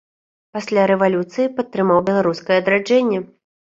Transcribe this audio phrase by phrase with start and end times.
[0.57, 3.19] Пасля рэвалюцыі падтрымаў беларускае адраджэнне.